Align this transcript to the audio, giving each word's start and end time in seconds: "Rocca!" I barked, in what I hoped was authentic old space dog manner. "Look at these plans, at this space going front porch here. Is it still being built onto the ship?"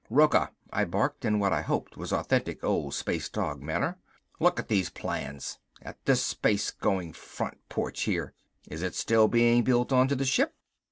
"Rocca!" 0.09 0.49
I 0.73 0.85
barked, 0.85 1.25
in 1.25 1.37
what 1.37 1.53
I 1.53 1.61
hoped 1.61 1.95
was 1.95 2.11
authentic 2.11 2.63
old 2.63 2.95
space 2.95 3.29
dog 3.29 3.61
manner. 3.61 3.99
"Look 4.39 4.59
at 4.59 4.67
these 4.67 4.89
plans, 4.89 5.59
at 5.79 6.03
this 6.05 6.23
space 6.23 6.71
going 6.71 7.13
front 7.13 7.59
porch 7.69 8.01
here. 8.01 8.33
Is 8.67 8.81
it 8.81 8.95
still 8.95 9.27
being 9.27 9.63
built 9.63 9.91
onto 9.93 10.15
the 10.15 10.25
ship?" 10.25 10.55